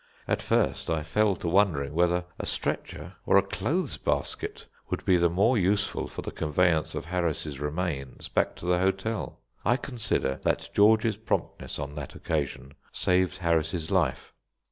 At 0.27 0.41
first 0.41 0.89
I 0.89 1.03
fell 1.03 1.35
to 1.35 1.47
wondering 1.47 1.93
whether 1.93 2.25
a 2.39 2.45
stretcher 2.47 3.17
or 3.23 3.37
a 3.37 3.43
clothes 3.43 3.97
basket 3.97 4.65
would 4.89 5.05
be 5.05 5.15
the 5.15 5.29
more 5.29 5.59
useful 5.59 6.07
for 6.07 6.23
the 6.23 6.31
conveyance 6.31 6.95
of 6.95 7.05
Harris's 7.05 7.59
remains 7.59 8.27
back 8.27 8.55
to 8.55 8.65
the 8.65 8.79
hotel. 8.79 9.39
I 9.63 9.77
consider 9.77 10.39
that 10.41 10.71
George's 10.73 11.17
promptness 11.17 11.77
on 11.77 11.93
that 11.97 12.15
occasion 12.15 12.73
saved 12.91 13.37
Harris's 13.37 13.91
life. 13.91 14.33